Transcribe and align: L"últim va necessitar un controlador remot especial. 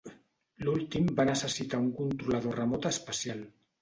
L"últim 0.63 1.11
va 1.21 1.27
necessitar 1.29 1.81
un 1.85 1.91
controlador 1.99 2.59
remot 2.63 2.89
especial. 2.95 3.45